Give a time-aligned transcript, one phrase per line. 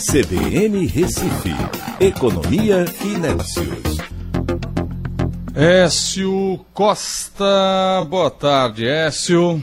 [0.00, 1.50] CBN Recife,
[2.00, 3.98] Economia e Negócios.
[5.54, 9.62] Écio Costa, boa tarde, Écio.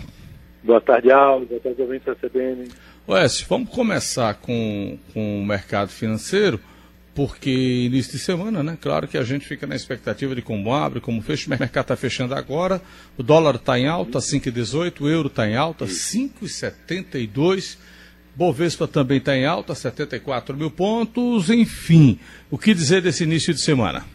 [0.61, 2.67] Boa tarde, Alves, boa tarde, ouvintes da CBN.
[3.07, 6.59] Écio, vamos começar com, com o mercado financeiro,
[7.15, 8.77] porque início de semana, né?
[8.79, 11.47] Claro que a gente fica na expectativa de como abre, como fecha.
[11.47, 12.79] O mercado está fechando agora,
[13.17, 17.96] o dólar está em alta, 5,18, o euro está em alta, 5,72.
[18.37, 21.49] Bovespa também está em alta, 74 mil pontos.
[21.49, 22.19] Enfim,
[22.51, 24.05] o que dizer desse início de semana?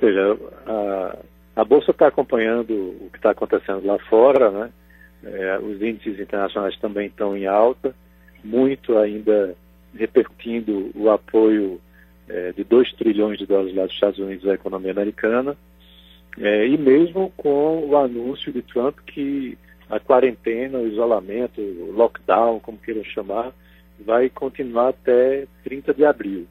[0.00, 1.16] Veja, a,
[1.54, 4.70] a Bolsa está acompanhando o que está acontecendo lá fora, né?
[5.22, 7.94] É, os índices internacionais também estão em alta,
[8.42, 9.54] muito ainda
[9.94, 11.80] repercutindo o apoio
[12.28, 15.56] é, de 2 trilhões de dólares lá dos Estados Unidos à economia americana,
[16.36, 19.56] é, e mesmo com o anúncio de Trump que
[19.90, 23.52] a quarentena, o isolamento, o lockdown, como queiram chamar,
[23.98, 26.46] vai continuar até 30 de abril.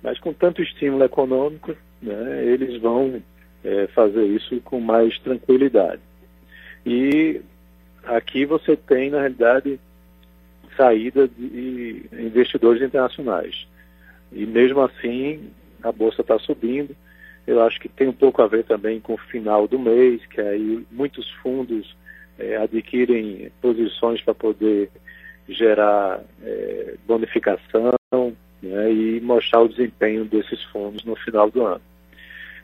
[0.00, 3.20] Mas com tanto estímulo econômico, né, eles vão
[3.64, 6.00] é, fazer isso com mais tranquilidade.
[6.86, 7.40] E
[8.04, 9.80] aqui você tem, na realidade,
[10.76, 13.66] saída de investidores internacionais.
[14.32, 15.50] E mesmo assim,
[15.82, 16.94] a bolsa está subindo.
[17.46, 20.40] Eu acho que tem um pouco a ver também com o final do mês, que
[20.40, 21.96] aí muitos fundos
[22.38, 24.90] é, adquirem posições para poder
[25.48, 27.94] gerar é, bonificação
[28.62, 31.82] né, e mostrar o desempenho desses fundos no final do ano.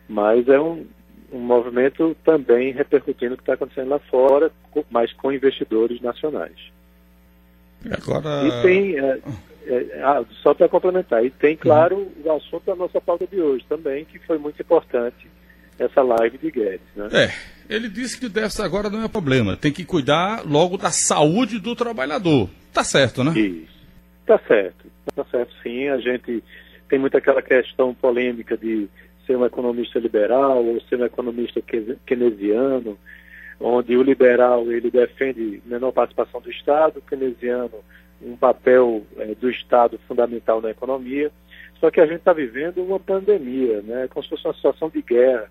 [0.08, 0.86] Mas é um,
[1.32, 4.50] um movimento também repercutindo o que está acontecendo lá fora,
[4.90, 6.56] mas com investidores nacionais.
[7.90, 8.46] Agora...
[8.46, 9.18] E tem, é,
[9.66, 12.12] é, ah, só para complementar, e tem, claro, uhum.
[12.24, 15.30] o assunto da nossa pauta de hoje também, que foi muito importante,
[15.80, 16.86] essa live de Guedes.
[16.94, 17.08] Né?
[17.12, 20.90] É, ele disse que o déficit agora não é problema, tem que cuidar logo da
[20.90, 22.48] saúde do trabalhador.
[22.72, 23.32] Tá certo, né?
[23.32, 23.80] Isso,
[24.26, 24.86] tá certo,
[25.16, 26.44] tá certo sim, a gente
[26.88, 28.88] tem muito aquela questão polêmica de
[29.26, 31.62] ser um economista liberal ou ser um economista
[32.04, 32.98] keynesiano,
[33.58, 37.72] onde o liberal ele defende menor participação do Estado, o keynesiano
[38.22, 41.30] um papel é, do Estado fundamental na economia.
[41.78, 44.06] Só que a gente está vivendo uma pandemia, né?
[44.10, 45.48] como se fosse uma situação de guerra,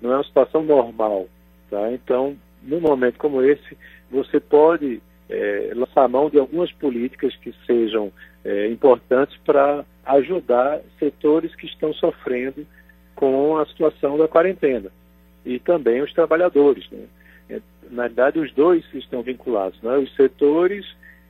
[0.00, 1.28] não é uma situação normal.
[1.70, 1.92] Tá?
[1.92, 3.76] Então, num momento como esse,
[4.10, 8.12] você pode é, lançar mão de algumas políticas que sejam
[8.44, 12.66] é, importantes para ajudar setores que estão sofrendo
[13.14, 14.90] com a situação da quarentena
[15.44, 16.88] e também os trabalhadores.
[16.90, 17.04] Né?
[17.48, 19.96] É, na verdade, os dois estão vinculados, né?
[19.98, 20.86] os setores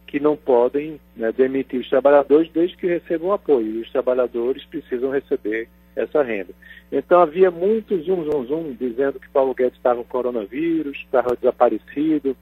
[0.07, 3.77] que não podem né, demitir os trabalhadores desde que recebam apoio.
[3.77, 6.53] E os trabalhadores precisam receber essa renda.
[6.91, 12.37] Então havia muito zum, zum, zum, dizendo que Paulo Guedes estava com coronavírus, estava desaparecido,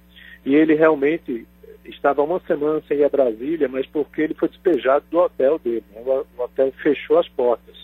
[0.45, 1.47] e ele realmente
[1.85, 5.85] estava uma semana sem ir a Brasília, mas porque ele foi despejado do hotel dele.
[5.95, 6.03] Né?
[6.03, 7.77] O hotel fechou as portas.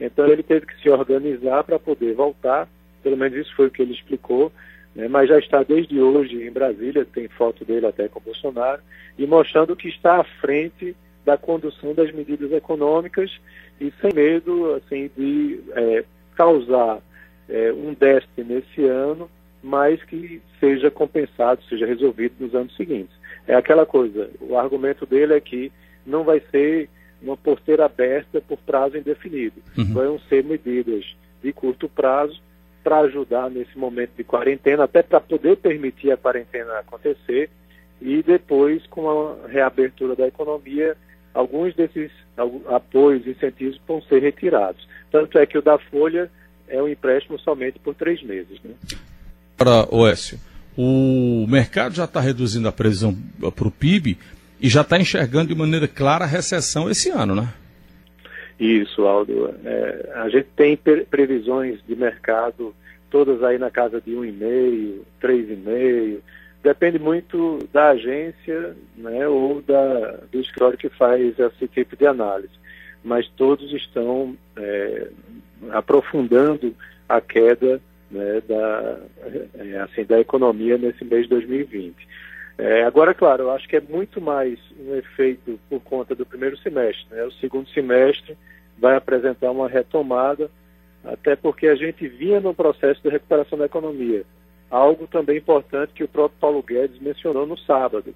[0.00, 2.68] Então ele teve que se organizar para poder voltar,
[3.02, 4.52] pelo menos isso foi o que ele explicou,
[4.94, 8.80] né, mas já está desde hoje em Brasília, tem foto dele até com Bolsonaro,
[9.18, 13.30] e mostrando que está à frente da condução das medidas econômicas
[13.80, 16.04] e sem medo assim, de é,
[16.36, 17.00] causar
[17.48, 19.30] é, um déficit nesse ano,
[19.62, 23.14] mas que seja compensado, seja resolvido nos anos seguintes.
[23.46, 25.72] É aquela coisa, o argumento dele é que
[26.06, 26.88] não vai ser
[27.22, 29.62] uma porteira aberta por prazo indefinido.
[29.76, 29.92] Uhum.
[29.92, 31.04] Vão ser medidas
[31.42, 32.40] de curto prazo
[32.82, 37.48] para ajudar nesse momento de quarentena, até para poder permitir a quarentena acontecer
[38.00, 40.94] e depois, com a reabertura da economia,
[41.34, 42.10] alguns desses
[42.68, 44.86] apoios, incentivos vão ser retirados.
[45.10, 46.30] Tanto é que o da Folha
[46.68, 48.58] é um empréstimo somente por três meses.
[48.62, 48.74] Né?
[49.56, 50.38] Para Oécio,
[50.76, 53.14] o mercado já está reduzindo a previsão
[53.54, 54.16] para o PIB
[54.60, 57.52] e já está enxergando de maneira clara a recessão esse ano, né?
[58.58, 59.54] Isso, Aldo.
[59.64, 60.78] É, a gente tem
[61.10, 62.74] previsões de mercado
[63.10, 66.18] todas aí na casa de 1,5, 3,5.
[66.64, 72.54] Depende muito da agência né, ou da, do escritório que faz esse tipo de análise.
[73.04, 75.10] Mas todos estão é,
[75.72, 76.74] aprofundando
[77.06, 78.98] a queda né, da,
[79.56, 81.94] é, assim, da economia nesse mês de 2020.
[82.56, 86.56] É, agora, claro, eu acho que é muito mais um efeito por conta do primeiro
[86.56, 87.04] semestre.
[87.10, 87.24] Né?
[87.24, 88.38] O segundo semestre
[88.78, 90.50] vai apresentar uma retomada,
[91.04, 94.24] até porque a gente vinha no processo de recuperação da economia.
[94.74, 98.12] Algo também importante que o próprio Paulo Guedes mencionou no sábado,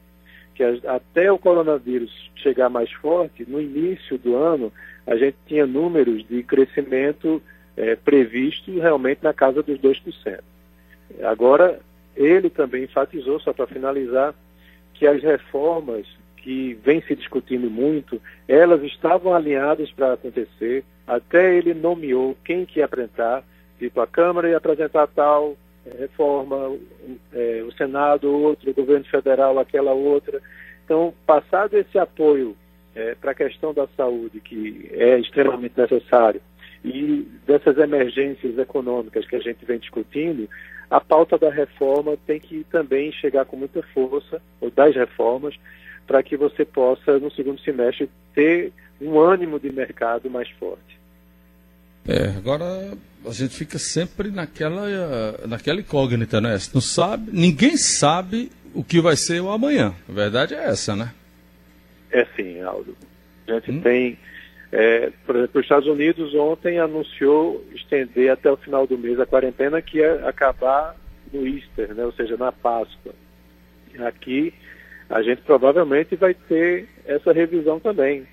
[0.56, 4.72] que até o coronavírus chegar mais forte, no início do ano,
[5.06, 7.40] a gente tinha números de crescimento
[7.76, 10.40] é, previsto realmente na casa dos 2%.
[11.22, 11.78] Agora,
[12.16, 14.34] ele também enfatizou, só para finalizar,
[14.94, 16.08] que as reformas
[16.38, 22.80] que vem se discutindo muito, elas estavam alinhadas para acontecer, até ele nomeou quem que
[22.80, 23.44] ia apresentar,
[23.78, 25.56] tipo a Câmara ia apresentar tal
[25.98, 26.76] reforma,
[27.32, 30.40] é, o Senado outro, o governo federal aquela outra.
[30.84, 32.56] Então, passado esse apoio
[32.94, 36.40] é, para a questão da saúde, que é extremamente necessário,
[36.84, 40.48] e dessas emergências econômicas que a gente vem discutindo,
[40.90, 45.54] a pauta da reforma tem que também chegar com muita força, ou das reformas,
[46.06, 50.97] para que você possa, no segundo semestre, ter um ânimo de mercado mais forte.
[52.08, 52.64] É, agora
[53.26, 54.86] a gente fica sempre naquela,
[55.46, 56.56] naquela incógnita, né?
[56.72, 59.94] Não sabe, ninguém sabe o que vai ser o amanhã.
[60.08, 61.12] A verdade é essa, né?
[62.10, 62.96] É sim, Aldo.
[63.46, 63.80] A gente hum?
[63.82, 64.18] tem,
[64.72, 69.26] é, por exemplo, os Estados Unidos ontem anunciou estender até o final do mês a
[69.26, 70.96] quarentena que é acabar
[71.30, 72.06] no Easter, né?
[72.06, 73.12] ou seja, na Páscoa.
[73.98, 74.54] Aqui
[75.10, 78.26] a gente provavelmente vai ter essa revisão também.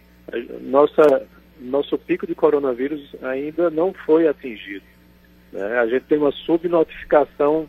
[0.61, 1.27] Nossa,
[1.59, 4.85] nosso pico de coronavírus ainda não foi atingido.
[5.51, 5.79] Né?
[5.79, 7.67] A gente tem uma subnotificação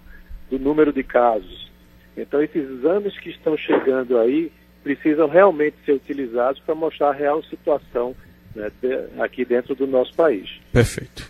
[0.51, 1.71] do número de casos.
[2.17, 4.51] Então, esses exames que estão chegando aí
[4.83, 8.15] precisam realmente ser utilizados para mostrar a real situação
[8.55, 10.49] né, de, aqui dentro do nosso país.
[10.73, 11.29] Perfeito.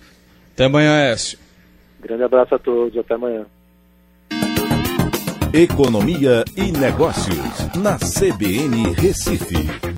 [0.52, 1.38] Até amanhã, Écio.
[2.00, 2.96] Grande abraço a todos.
[2.96, 3.46] Até amanhã.
[5.52, 9.95] Economia e Negócios, na CBN Recife.